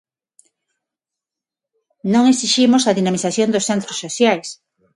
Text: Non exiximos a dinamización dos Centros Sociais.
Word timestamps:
Non 2.13 2.23
exiximos 2.31 2.83
a 2.85 2.95
dinamización 2.99 3.47
dos 3.51 3.67
Centros 3.69 3.97
Sociais. 4.03 4.47